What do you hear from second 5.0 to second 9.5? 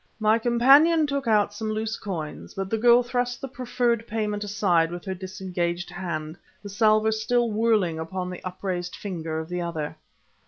her disengaged hand, the salver still whirling upon the upraised finger of